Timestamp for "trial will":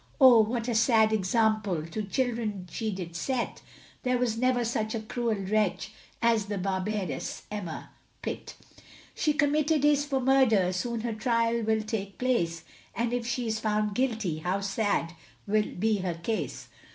11.13-11.83